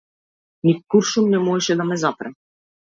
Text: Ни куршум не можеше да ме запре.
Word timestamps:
Ни 0.69 0.75
куршум 0.93 1.25
не 1.35 1.39
можеше 1.47 1.73
да 1.81 1.91
ме 1.93 2.03
запре. 2.07 2.29